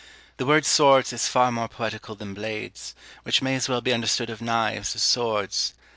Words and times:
The 0.37 0.47
word 0.47 0.65
swords 0.65 1.13
is 1.13 1.27
far 1.27 1.51
more 1.51 1.67
poetical 1.67 2.15
than 2.15 2.33
blades, 2.33 2.95
which 3.21 3.43
may 3.43 3.53
as 3.53 3.69
well 3.69 3.81
be 3.81 3.93
understood 3.93 4.31
of 4.31 4.41
knives 4.41 4.95
as 4.95 5.03
swords. 5.03 5.75